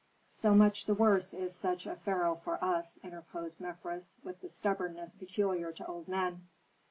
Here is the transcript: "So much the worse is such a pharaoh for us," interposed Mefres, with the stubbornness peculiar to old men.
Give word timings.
"So 0.25 0.55
much 0.55 0.85
the 0.87 0.95
worse 0.95 1.31
is 1.31 1.53
such 1.55 1.85
a 1.85 1.95
pharaoh 1.95 2.33
for 2.33 2.57
us," 2.63 2.97
interposed 3.03 3.59
Mefres, 3.59 4.15
with 4.23 4.41
the 4.41 4.49
stubbornness 4.49 5.13
peculiar 5.13 5.71
to 5.73 5.85
old 5.85 6.07
men. 6.07 6.47